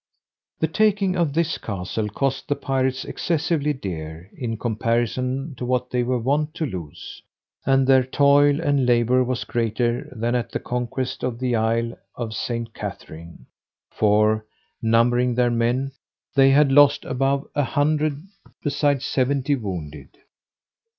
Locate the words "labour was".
8.87-9.43